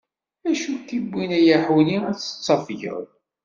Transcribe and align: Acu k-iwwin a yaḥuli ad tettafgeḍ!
Acu 0.49 0.71
k-iwwin 0.85 1.31
a 1.39 1.39
yaḥuli 1.47 1.97
ad 2.09 2.17
tettafgeḍ! 2.17 3.03